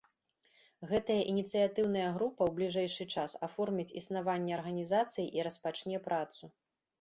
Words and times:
Гэтая 0.91 1.17
ініцыятыўная 1.33 2.07
група 2.15 2.41
ў 2.45 2.51
бліжэйшы 2.61 3.07
час 3.17 3.37
аформіць 3.49 3.87
існаванне 4.03 4.51
арганізацыі 4.59 5.27
і 5.39 5.47
распачне 5.51 5.97
працу. 6.11 6.43